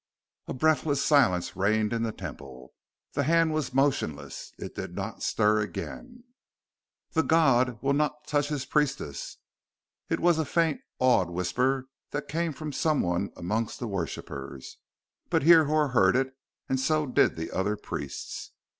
[0.47, 2.73] A breathless silence reigned in the Temple.
[3.13, 4.51] The hand was motionless.
[4.57, 6.23] It did not stir again.
[7.11, 9.37] "The God will not touch his priestess!"
[10.09, 14.79] It was a faint, awed whisper that came from someone amongst the worshippers.
[15.29, 16.33] But Hrihor heard it,
[16.67, 18.53] and so did the other priests.